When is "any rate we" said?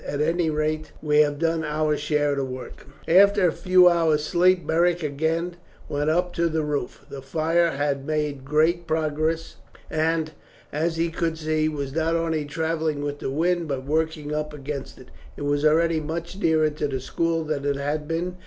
0.19-1.19